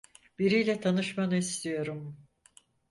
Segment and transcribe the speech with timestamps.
[0.39, 2.19] Biriyle tanışmanı istiyorum.